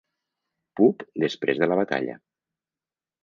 [0.79, 2.17] Pub després de la batalla.